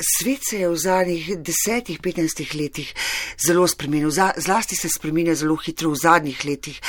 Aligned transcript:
Svet 0.00 0.40
se 0.50 0.58
je 0.58 0.68
v 0.68 0.76
zadnjih 0.76 1.38
desetih, 1.38 2.00
petnajstih 2.00 2.54
letih 2.54 2.94
zelo 3.46 3.66
spremenil, 3.68 4.10
zlasti 4.10 4.76
se 4.76 4.88
spremenja 4.88 5.34
zelo 5.34 5.56
hitro 5.56 5.90
v 5.90 6.00
zadnjih 6.02 6.44
letih. 6.44 6.80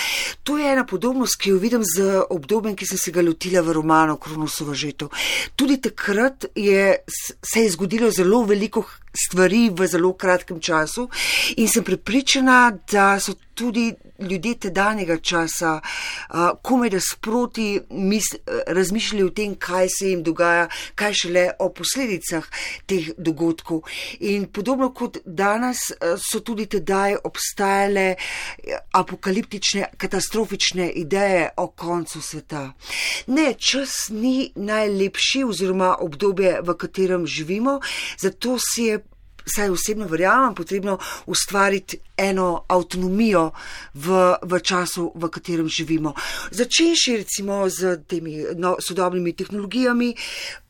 To 0.43 0.57
je 0.57 0.71
ena 0.71 0.85
podobnost, 0.85 1.35
ki 1.35 1.49
jo 1.49 1.59
vidim 1.59 1.83
z 1.83 2.23
obdobjem, 2.29 2.75
ki 2.75 2.85
sem 2.85 2.97
se 2.97 3.11
ga 3.11 3.21
lotila 3.21 3.61
v 3.61 3.75
romanu 3.77 4.17
Kronosova 4.17 4.73
žeto. 4.73 5.09
Tudi 5.55 5.81
takrat 5.81 6.45
je, 6.55 7.03
se 7.43 7.59
je 7.59 7.69
zgodilo 7.71 8.11
zelo 8.11 8.43
veliko 8.45 8.85
stvari 9.13 9.69
v 9.69 9.87
zelo 9.87 10.13
kratkem 10.13 10.59
času 10.59 11.09
in 11.57 11.67
sem 11.67 11.83
prepričana, 11.83 12.71
da 12.91 13.19
so 13.19 13.33
tudi 13.53 13.93
ljudje 14.19 14.55
tedanjega 14.59 15.17
časa 15.17 15.79
komaj 16.61 16.89
da 16.89 16.99
sproti 16.99 17.79
razmišljali 18.67 19.23
o 19.23 19.29
tem, 19.29 19.55
kaj 19.55 19.87
se 19.97 20.09
jim 20.09 20.23
dogaja, 20.23 20.67
kaj 20.95 21.13
šele 21.13 21.49
o 21.59 21.69
posledicah 21.69 22.45
teh 22.85 23.11
dogodkov. 23.17 23.81
In 24.19 24.45
podobno 24.45 24.91
kot 24.93 25.17
danes 25.25 25.77
so 26.31 26.39
tudi 26.39 26.65
tedaj 26.65 27.15
obstajale 27.23 28.15
apokaliptične, 28.91 29.85
katastrofične 29.97 30.89
ideje 30.89 31.49
o 31.57 31.67
koncu 31.67 32.21
sveta. 32.21 32.73
Ne, 33.27 33.53
čas 33.53 34.09
ni 34.09 34.51
najlepši 34.55 35.43
oziroma 35.43 35.95
obdobje, 35.99 36.59
v 36.61 36.77
katerem 36.77 37.27
živimo, 37.27 37.79
zato 38.17 38.57
si 38.59 38.83
je 38.83 39.00
saj 39.55 39.69
osebno 39.69 40.07
verjamem, 40.07 40.55
potrebno 40.55 40.97
ustvariti 41.25 41.99
eno 42.17 42.65
avtonomijo 42.67 43.51
v, 43.93 44.35
v 44.41 44.59
času, 44.59 45.11
v 45.15 45.29
katerem 45.29 45.69
živimo. 45.69 46.13
Začenši 46.51 47.17
recimo 47.17 47.69
z 47.69 47.97
temi 48.07 48.43
no, 48.55 48.75
sodobnimi 48.79 49.33
tehnologijami, 49.33 50.13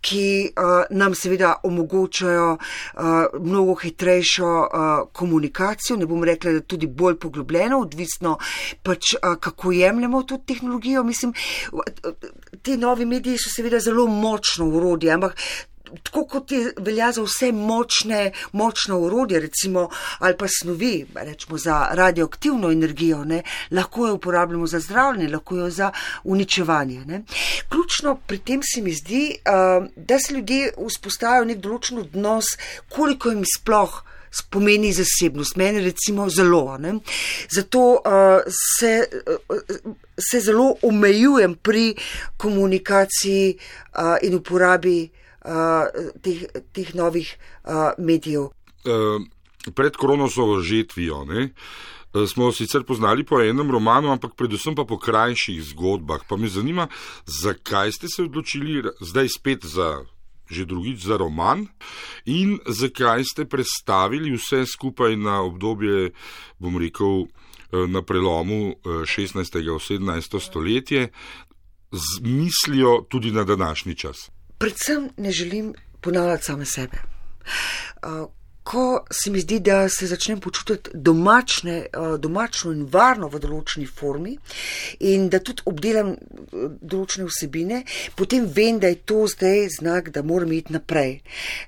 ki 0.02 0.50
uh, 0.50 0.90
nam 0.98 1.14
seveda 1.16 1.60
omogočajo 1.64 2.48
uh, 2.58 3.02
mnogo 3.40 3.76
hitrejšo 3.84 4.48
uh, 4.48 4.70
komunikacijo, 5.14 5.98
ne 5.98 6.08
bom 6.10 6.24
rekla, 6.24 6.56
da 6.58 6.62
tudi 6.66 6.88
bolj 6.88 7.20
poglobljeno, 7.22 7.84
odvisno 7.86 8.38
pač, 8.84 9.14
uh, 9.14 9.36
kako 9.40 9.72
jemljemo 9.72 10.24
to 10.24 10.40
tehnologijo. 10.48 11.04
Mislim, 11.04 11.34
te 12.62 12.78
novi 12.78 13.06
mediji 13.06 13.38
so 13.38 13.54
seveda 13.54 13.80
zelo 13.80 14.08
močno 14.08 14.66
urodje, 14.66 15.12
ampak 15.12 15.38
tako 16.04 16.26
kot 16.26 16.52
je 16.52 16.74
velja 16.78 17.12
za 17.12 17.24
vse 17.24 17.52
močne, 17.52 18.32
močno 18.52 19.00
urodje, 19.00 19.40
recimo, 19.40 19.90
ali 20.20 20.38
pa 20.38 20.48
snovi, 20.48 21.06
rečemo 21.16 21.58
za 21.58 21.88
radioaktivno 21.92 22.72
energijo, 22.72 23.24
ne, 23.26 23.44
lahko 23.72 24.08
jo 24.08 24.14
uporabljamo 24.14 24.68
za 24.68 24.80
zdravljenje, 24.80 25.32
lahko 25.34 25.56
jo 25.56 25.70
za 25.70 25.92
uničevanje. 26.24 27.06
Ne. 27.06 27.24
Ključno 27.70 28.16
pri 28.28 28.38
tem 28.38 28.62
se 28.64 28.82
mi 28.82 28.94
zdi, 28.94 29.36
uh, 29.46 29.88
da 29.96 30.20
se 30.20 30.34
ljudje 30.34 30.72
vzpostajajo 30.88 31.46
nek 31.46 31.60
določen 31.60 32.02
odnos, 32.06 32.56
koliko 32.90 33.30
jim 33.30 33.46
sploh. 33.58 34.02
Spomeni 34.32 34.94
zasebnost, 34.96 35.58
meni 35.60 35.82
recimo 35.84 36.30
zelo. 36.32 36.78
Ne? 36.80 36.94
Zato 37.52 37.82
uh, 38.00 38.46
se, 38.48 39.04
uh, 39.28 39.58
se 40.16 40.40
zelo 40.40 40.70
omejujem 40.88 41.58
pri 41.60 41.98
komunikaciji 42.40 43.58
uh, 43.58 44.16
in 44.24 44.38
uporabi 44.40 45.10
teh, 46.22 46.46
teh 46.74 46.94
novih 46.96 47.38
uh, 47.64 47.92
medijev. 47.98 48.52
Uh, 48.86 49.22
pred 49.76 49.96
koronosovo 49.98 50.62
žetvijo 50.62 51.26
ne, 51.26 51.50
smo 52.28 52.52
sicer 52.52 52.84
poznali 52.84 53.24
po 53.24 53.42
enem 53.42 53.72
romanu, 53.72 54.12
ampak 54.12 54.36
predvsem 54.36 54.76
pa 54.76 54.86
po 54.86 54.98
krajših 55.00 55.62
zgodbah. 55.64 56.26
Pa 56.30 56.38
me 56.38 56.50
zanima, 56.50 56.88
zakaj 57.26 57.92
ste 57.92 58.08
se 58.08 58.24
odločili 58.24 58.84
zdaj 59.02 59.28
spet 59.38 59.66
za. 59.66 60.02
Že 60.52 60.66
drugič 60.68 61.06
za 61.08 61.16
roman, 61.16 61.62
in 62.28 62.58
zakaj 62.68 63.24
ste 63.24 63.46
predstavili 63.48 64.34
vse 64.36 64.66
skupaj 64.68 65.16
na 65.16 65.40
obdobje, 65.48 66.12
bom 66.60 66.76
rekel, 66.76 67.32
na 67.72 68.02
prelomu 68.04 68.76
16. 68.84 69.40
in 69.40 70.04
17. 70.04 70.40
stoletje, 70.44 71.08
z 71.92 72.20
mislijo 72.20 73.08
tudi 73.08 73.32
na 73.32 73.48
današnji 73.48 73.96
čas 73.96 74.28
predvsem 74.62 75.10
ne 75.18 75.32
želim 75.32 75.74
ponavljati 76.02 76.46
same 76.46 76.66
sebe. 76.66 76.98
Uh, 78.04 78.30
ko 78.64 79.06
se 79.12 79.32
mi 79.32 79.40
zdi, 79.40 79.60
da 79.60 79.90
se 79.90 80.08
začnem 80.08 80.40
počutiti 80.40 80.90
domačne, 80.94 81.86
uh, 81.98 82.20
domačno 82.20 82.72
in 82.72 82.86
varno 82.92 83.28
v 83.28 83.42
določeni 83.42 83.88
formi 83.90 84.36
in 85.00 85.30
da 85.34 85.40
tudi 85.42 85.66
obdelam 85.66 86.14
uh, 86.14 86.68
določene 86.82 87.26
vsebine, 87.26 87.82
potem 88.16 88.46
vem, 88.46 88.80
da 88.80 88.94
je 88.94 89.02
to 89.02 89.26
zdaj 89.28 89.68
znak, 89.80 90.14
da 90.14 90.22
moram 90.22 90.54
iti 90.54 90.78
naprej. 90.78 91.20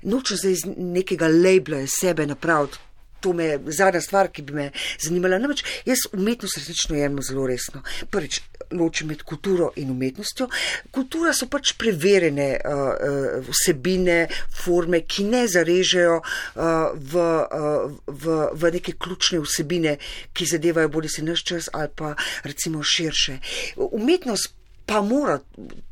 Nočem 0.02 0.38
zdaj 0.38 0.52
iz 0.52 0.66
nekega 0.76 1.28
labla 1.28 1.82
sebe 1.90 2.26
napraviti. 2.30 2.78
To 3.24 3.32
me 3.32 3.44
je 3.44 3.60
zadnja 3.78 4.02
stvar, 4.04 4.28
ki 4.28 4.42
bi 4.44 4.56
me 4.58 4.70
zanimala. 5.00 5.38
Namreč 5.40 5.64
jaz 5.88 6.04
umetnost 6.12 6.60
resnično 6.60 6.98
jemljem 6.98 7.24
zelo 7.24 7.46
resno. 7.48 7.80
Prvič, 8.12 8.40
ločim 8.74 9.08
med 9.08 9.22
kulturo 9.22 9.70
in 9.80 9.90
umetnostjo. 9.90 10.48
Kultura 10.92 11.32
so 11.36 11.48
pač 11.50 11.72
preverjene 11.80 12.48
uh, 12.58 13.46
vsebine, 13.48 14.18
forme, 14.64 15.04
ki 15.08 15.28
ne 15.30 15.44
zarežejo 15.50 16.18
uh, 16.20 16.66
v, 16.94 17.22
uh, 17.22 17.94
v, 18.06 18.40
v 18.52 18.74
neke 18.78 18.96
ključne 18.98 19.40
vsebine, 19.44 19.96
ki 20.32 20.50
zadevajo 20.52 20.92
bodi 20.92 21.12
si 21.12 21.24
naš 21.24 21.44
čas 21.48 21.70
ali 21.72 21.88
pa 21.96 22.14
recimo 22.44 22.82
širše. 22.82 23.38
Umetnost 23.76 24.52
pa 24.86 25.00
mora 25.00 25.38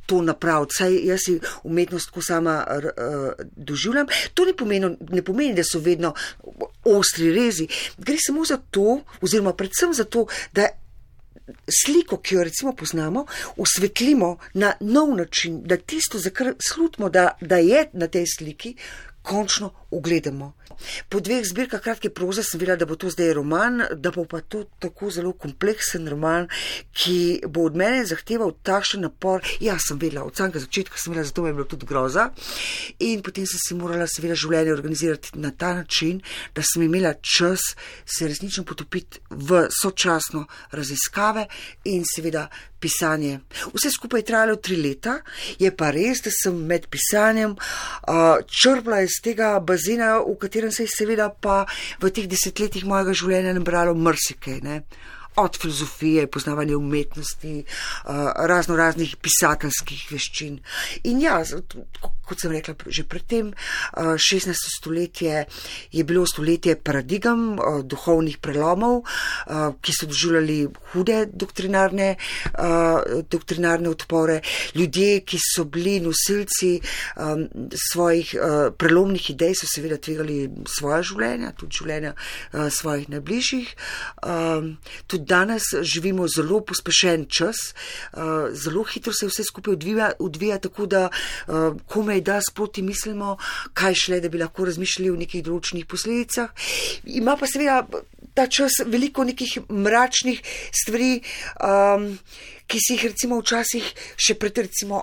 to 0.07 0.21
napraviti, 0.23 0.75
saj 0.77 0.97
jaz 1.07 1.21
si 1.25 1.39
umetnost 1.65 2.11
ko 2.11 2.23
sama 2.23 2.65
uh, 2.69 3.33
doživljam. 3.57 4.07
To 4.35 4.45
ne 4.45 4.53
pomeni, 4.57 4.97
ne 5.11 5.23
pomeni, 5.23 5.55
da 5.55 5.65
so 5.65 5.81
vedno 5.81 6.13
ostri 6.85 7.33
rezi. 7.33 7.69
Gre 7.99 8.17
samo 8.27 8.45
za 8.45 8.57
to, 8.71 9.01
oziroma 9.21 9.53
predvsem 9.53 9.95
za 9.95 10.05
to, 10.05 10.27
da 10.53 10.69
sliko, 11.83 12.17
ki 12.17 12.35
jo 12.35 12.45
recimo 12.45 12.73
poznamo, 12.73 13.27
osvetlimo 13.57 14.37
na 14.55 14.73
nov 14.81 15.17
način, 15.17 15.63
da 15.65 15.77
tisto, 15.77 16.19
za 16.19 16.31
kar 16.31 16.55
slutimo, 16.69 17.09
da, 17.09 17.37
da 17.41 17.57
je 17.57 17.89
na 17.93 18.07
tej 18.07 18.27
sliki, 18.37 18.77
končno 19.23 19.71
ugledamo. 19.91 20.53
Po 21.09 21.21
dveh 21.21 21.45
zbirkah 21.47 21.81
kratke 21.81 22.11
proze 22.11 22.43
sem 22.43 22.61
videla, 22.61 22.77
da 22.77 22.87
bo 22.87 22.97
to 22.97 23.11
zdaj 23.11 23.33
roman, 23.39 23.83
da 23.95 24.11
bo 24.11 24.25
pa 24.25 24.41
to 24.41 24.65
tako 24.83 25.11
zelo 25.11 25.33
kompleksen 25.33 26.09
roman, 26.09 26.49
ki 26.93 27.43
bo 27.47 27.67
od 27.69 27.77
mene 27.79 28.05
zahteval 28.07 28.55
takšen 28.63 29.05
napor. 29.07 29.45
Ja, 29.61 29.77
sem 29.79 30.01
vedela, 30.01 30.25
od 30.27 30.37
samega 30.37 30.63
začetka 30.65 30.99
sem 30.99 31.13
vedela, 31.13 31.29
zato 31.29 31.43
mi 31.43 31.53
je 31.53 31.55
bilo 31.55 31.69
tudi 31.71 31.87
groza. 31.87 32.31
In 32.99 33.23
potem 33.23 33.47
sem 33.47 33.61
se 33.63 33.79
morala 33.79 34.09
seveda 34.11 34.35
življenje 34.35 34.75
organizirati 34.75 35.39
na 35.39 35.53
ta 35.55 35.75
način, 35.79 36.21
da 36.55 36.65
sem 36.67 36.83
imela 36.83 37.15
čas 37.15 37.73
se 38.07 38.29
resnično 38.29 38.65
potopiti 38.65 39.23
v 39.31 39.67
sočasno 39.71 40.47
raziskave 40.73 41.47
in 41.85 42.05
seveda 42.15 42.49
pisanje. 42.83 43.39
Vse 43.75 43.93
skupaj 43.95 44.23
je 44.23 44.29
trajalo 44.31 44.57
tri 44.57 44.77
leta, 44.77 45.19
je 45.59 45.71
pa 45.77 45.91
res, 45.95 46.23
da 46.25 46.33
sem 46.35 46.59
med 46.69 46.89
pisanjem 46.93 47.55
uh, 47.55 48.43
črpala 48.47 49.03
iz 49.07 49.21
tega 49.25 49.55
bazena, 49.61 50.19
v 50.27 50.37
katerem 50.43 50.75
se 50.75 50.87
je 50.87 50.95
seveda 50.97 51.31
pa 51.31 51.63
v 52.03 52.11
teh 52.11 52.29
desetletjih 52.31 52.87
mojega 52.89 53.15
življenja 53.17 53.55
nabralo 53.57 53.95
mrsikaj. 53.95 54.61
Ne? 54.67 54.83
Od 55.41 55.57
filozofije, 55.57 56.27
poznavanja 56.29 56.77
umetnosti, 56.77 57.63
uh, 57.63 58.33
razno 58.51 58.77
raznih 58.77 59.15
pisateljskih 59.17 60.11
veščin. 60.13 60.59
In 61.09 61.23
ja, 61.25 61.39
kot 62.33 62.41
sem 62.41 62.53
rekla 62.57 62.73
že 62.89 63.05
predtem, 63.05 63.53
16. 63.93 64.49
Eh, 64.49 64.73
stoletje 64.81 65.45
je 65.93 66.03
bilo 66.05 66.25
stoletje 66.27 66.77
paradigem, 66.81 67.61
eh, 67.61 67.83
duhovnih 67.85 68.39
prelomov, 68.41 69.05
eh, 69.05 69.77
ki 69.81 69.93
so 69.93 70.07
doživljali 70.07 70.69
hude 70.93 71.27
doktrinarne, 71.33 72.17
doktrinarne 73.31 73.89
odpore. 73.89 74.41
Ljudje, 74.75 75.21
ki 75.21 75.39
so 75.39 75.65
bili 75.65 76.01
nosilci 76.01 76.81
svojih 77.93 78.35
prelomnih 78.79 79.31
idej, 79.31 79.55
so 79.55 79.67
seveda 79.67 79.97
tvegali 79.97 80.51
svoje 80.67 81.03
življenja, 81.03 81.53
tudi 81.57 81.77
življenja 81.77 82.15
svojih 82.71 83.09
najbližjih. 83.09 83.69
Tudi 85.07 85.25
danes 85.25 85.63
živimo 85.83 86.29
zelo 86.29 86.61
pospešen 86.61 87.27
čas, 87.29 87.75
zelo 88.53 88.85
hitro 88.85 89.13
se 89.13 89.27
vse 89.27 89.45
skupaj 89.45 89.73
odvija, 89.73 90.13
odvija 90.19 90.59
tako 90.59 90.87
da 90.87 91.09
komaj 91.87 92.22
da 92.23 92.41
sproti 92.41 92.83
mislimo, 92.83 93.37
kaj 93.75 93.95
šele, 94.05 94.21
da 94.21 94.31
bi 94.33 94.41
lahko 94.41 94.67
razmišljali 94.69 95.11
o 95.11 95.21
nekih 95.21 95.45
določenih 95.45 95.87
posledicah. 95.87 96.51
Ima 97.05 97.37
pa 97.37 97.49
seveda 97.51 98.03
ta 98.35 98.47
čas 98.47 98.81
veliko 98.87 99.25
nekih 99.29 99.59
mračnih 99.69 100.41
stvari, 100.83 101.21
um, 101.61 102.13
ki 102.67 102.81
si 102.81 102.97
jih 102.97 103.11
recimo 103.13 103.41
včasih 103.43 103.89
še 104.17 104.39
pred 104.41 104.65
recimo 104.65 105.03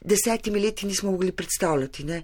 desetimi 0.00 0.60
leti 0.60 0.86
nismo 0.86 1.10
mogli 1.10 1.32
predstavljati. 1.32 2.04
Ne. 2.04 2.22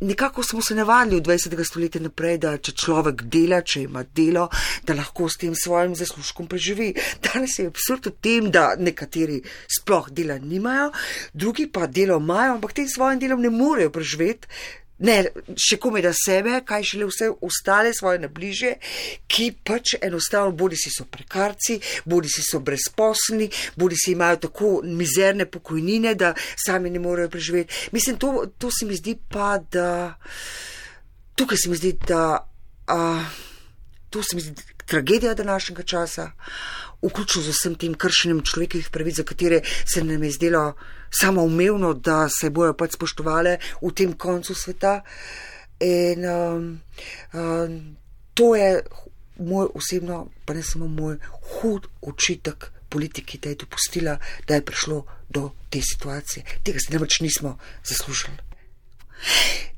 Nekako 0.00 0.42
smo 0.42 0.62
se 0.62 0.74
navadili 0.74 1.16
od 1.16 1.26
20. 1.26 1.64
stoletja 1.64 2.00
naprej, 2.00 2.38
da 2.38 2.56
če 2.58 2.72
človek 2.72 3.22
dela, 3.22 3.60
če 3.62 3.82
ima 3.82 4.04
delo, 4.14 4.48
da 4.86 4.96
lahko 4.98 5.28
s 5.28 5.40
tem 5.40 5.54
svojim 5.54 5.94
zaslužkom 5.96 6.46
preživi. 6.46 6.92
Danes 7.22 7.58
je 7.58 7.68
absurd 7.68 8.10
v 8.10 8.14
tem, 8.20 8.50
da 8.50 8.72
nekateri 8.78 9.40
sploh 9.78 10.10
dela 10.10 10.38
nimajo, 10.38 10.90
drugi 11.32 11.68
pa 11.72 11.86
delo 11.86 12.18
imajo, 12.18 12.58
ampak 12.58 12.72
tem 12.72 12.88
svojim 12.88 13.20
delom 13.22 13.42
ne 13.42 13.50
morejo 13.50 13.90
preživeti. 13.94 14.48
Ne 14.98 15.16
še 15.58 15.78
komaj 15.80 16.02
da 16.02 16.12
sebe, 16.16 16.60
kaj 16.66 16.86
šele 16.90 17.08
vse 17.08 17.30
ostale 17.46 17.92
svoje 17.94 18.22
nabliže, 18.22 18.74
ki 19.26 19.50
pač 19.64 19.94
enostavno 20.02 20.52
bodi 20.52 20.76
si 20.76 20.90
so 20.90 21.06
prekarci, 21.10 21.78
bodi 22.04 22.30
si 22.32 22.42
so 22.42 22.60
brezposlni, 22.60 23.50
bodi 23.76 23.98
si 23.98 24.12
imajo 24.12 24.42
tako 24.48 24.72
mizerne 24.84 25.46
pokojnine, 25.46 26.14
da 26.14 26.34
sami 26.66 26.90
ne 26.90 27.02
morejo 27.02 27.30
preživeti. 27.30 27.88
Mislim, 27.92 28.18
to, 28.18 28.46
to 28.58 28.70
se 28.70 28.86
mi 28.86 28.96
zdi 28.96 29.16
pa, 29.28 29.58
da 29.58 30.14
tukaj 31.34 31.58
se 31.64 31.70
mi 31.70 31.76
zdi, 31.76 31.94
da. 32.06 32.24
Uh, 32.88 33.46
To 34.10 34.22
se 34.22 34.36
mi 34.36 34.40
zdi 34.40 34.62
tragedija 34.86 35.34
današnjega 35.34 35.82
časa, 35.82 36.30
vključno 37.02 37.42
z 37.42 37.54
vsem 37.54 37.74
tem 37.74 37.94
kršenjem 37.94 38.42
človekovih 38.42 38.90
pravic, 38.90 39.16
za 39.16 39.24
katere 39.24 39.60
se 39.86 40.04
nam 40.04 40.22
je 40.22 40.30
zdelo 40.30 40.74
samo 41.10 41.42
umevno, 41.42 41.94
da 41.94 42.28
se 42.28 42.50
bojo 42.50 42.74
pač 42.74 42.96
spoštovale 42.96 43.58
v 43.82 43.92
tem 43.94 44.12
koncu 44.12 44.54
sveta. 44.54 45.02
In 45.80 46.24
um, 46.26 46.80
um, 47.32 47.96
to 48.34 48.56
je 48.56 48.82
moj 49.38 49.68
osebno, 49.74 50.26
pa 50.44 50.54
ne 50.54 50.62
samo 50.62 50.88
moj, 50.88 51.18
hud 51.60 51.86
očitek 52.02 52.70
politiki, 52.88 53.38
da 53.38 53.48
je 53.48 53.60
dopustila, 53.62 54.18
da 54.48 54.54
je 54.54 54.64
prišlo 54.64 55.04
do 55.28 55.50
te 55.70 55.80
situacije. 55.82 56.44
Tega 56.64 56.78
si 56.80 56.92
namreč 56.92 57.20
nismo 57.20 57.58
zaslužili. 57.84 58.36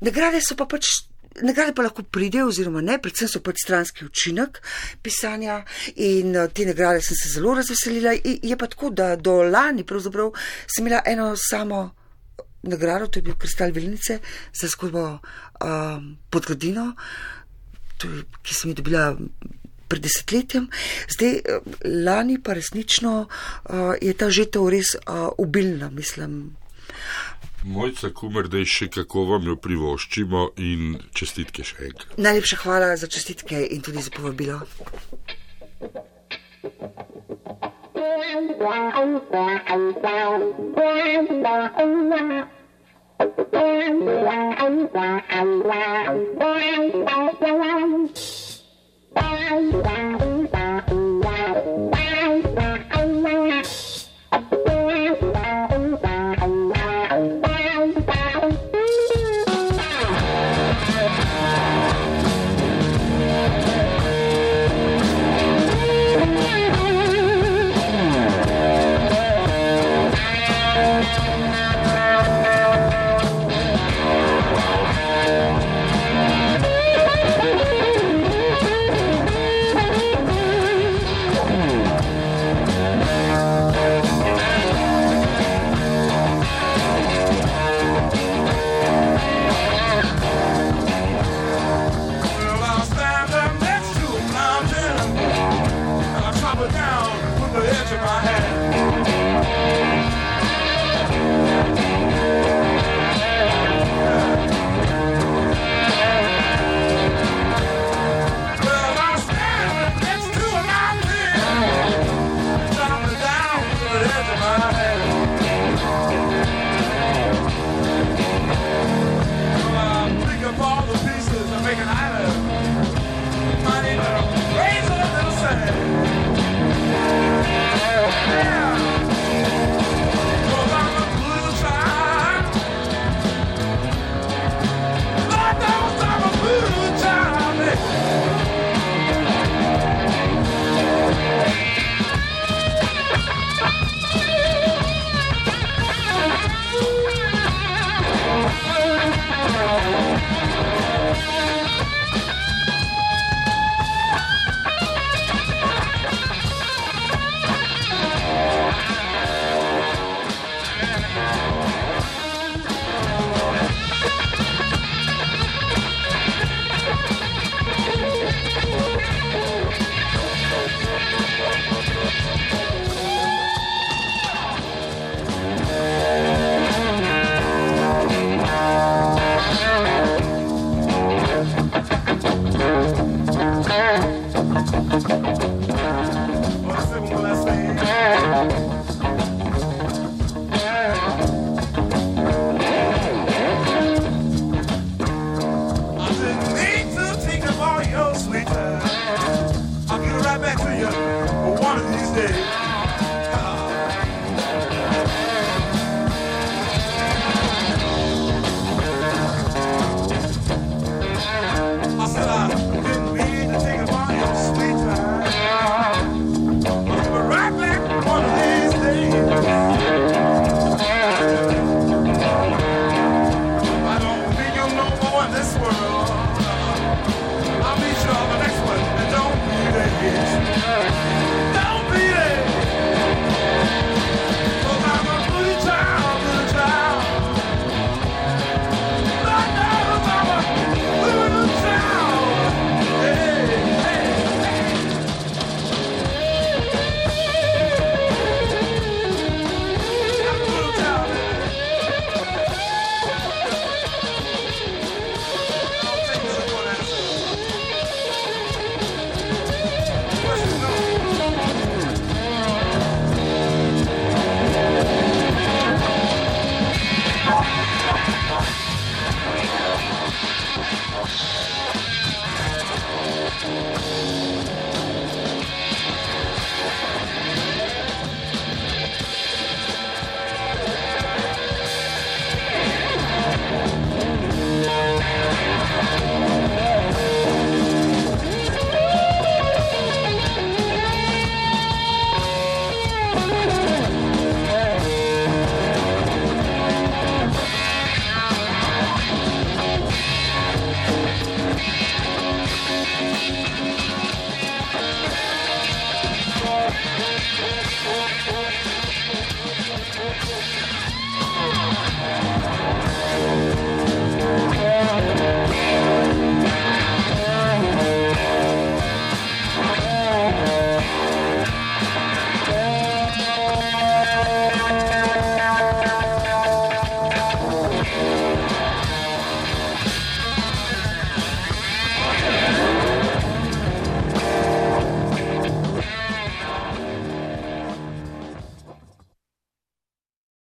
Nagrade 0.01 0.41
so 0.41 0.55
pa 0.55 0.65
pač 0.65 0.87
Nagrade 1.39 1.71
pa 1.73 1.85
lahko 1.85 2.03
pridejo, 2.03 2.49
oziroma 2.51 2.81
ne, 2.83 2.97
predvsem 2.99 3.29
so 3.31 3.39
pač 3.39 3.63
stranski 3.63 4.03
učinek 4.05 4.59
pisanja 5.01 5.61
in 5.95 6.35
uh, 6.35 6.49
te 6.51 6.65
nagrade 6.67 6.99
sem 7.05 7.15
se 7.15 7.31
zelo 7.37 7.55
razveselila. 7.55 8.13
I, 8.19 8.39
je 8.51 8.57
pa 8.59 8.67
tako, 8.67 8.89
da 8.91 9.15
do 9.15 9.39
lani 9.47 9.85
pravzaprav 9.87 10.33
sem 10.67 10.83
imela 10.85 11.01
eno 11.07 11.31
samo 11.39 11.85
nagrado, 12.63 13.07
to 13.07 13.19
je 13.19 13.23
bil 13.23 13.39
Kristal 13.39 13.71
Vilnice 13.71 14.19
za 14.53 14.67
zgodbo 14.67 15.05
um, 15.63 16.17
pod 16.29 16.45
gradino, 16.45 16.91
ki 17.97 18.53
sem 18.53 18.71
jo 18.71 18.81
dobila 18.81 19.15
pred 19.87 20.03
desetletjem. 20.03 20.67
Zdaj, 21.15 21.37
uh, 21.39 21.75
lani 22.05 22.41
pa 22.43 22.53
resnično 22.59 23.13
uh, 23.25 23.93
je 24.01 24.13
ta 24.13 24.29
žetev 24.29 24.67
res 24.69 24.95
uh, 24.99 25.29
obilna, 25.37 25.89
mislim. 25.89 26.57
Mojca 27.63 28.09
Kumer, 28.09 28.47
da 28.49 28.57
je 28.57 28.65
še 28.65 28.87
kako 28.89 29.25
vam 29.29 29.45
jo 29.45 29.55
privoščimo 29.55 30.47
in 30.57 30.97
čestitke 31.13 31.63
še 31.63 31.91
enkrat. 31.91 32.17
Najlepša 32.17 32.61
hvala 32.63 32.95
za 32.97 33.07
čestitke 33.07 33.61
in 33.69 33.85
tudi 33.85 34.01
za 34.01 34.13
povabilo. 34.13 34.61
You. 49.61 50.17